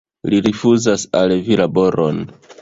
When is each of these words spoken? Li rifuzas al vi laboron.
Li 0.31 0.37
rifuzas 0.45 1.03
al 1.19 1.35
vi 1.51 1.61
laboron. 1.63 2.25